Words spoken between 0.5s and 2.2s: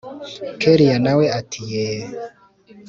kellia nawe ati yeee